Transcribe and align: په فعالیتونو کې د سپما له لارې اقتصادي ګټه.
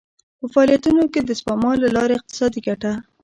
په 0.39 0.45
فعالیتونو 0.53 1.03
کې 1.13 1.21
د 1.23 1.31
سپما 1.39 1.71
له 1.83 1.89
لارې 1.95 2.13
اقتصادي 2.17 2.59
ګټه. 2.67 2.91